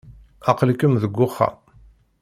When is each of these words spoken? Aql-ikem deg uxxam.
Aql-ikem 0.49 0.93
deg 1.03 1.13
uxxam. 1.25 1.57